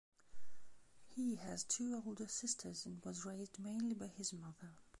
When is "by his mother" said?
3.93-4.75